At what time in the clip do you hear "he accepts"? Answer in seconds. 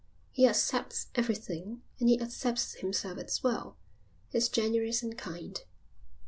0.31-1.09, 2.09-2.73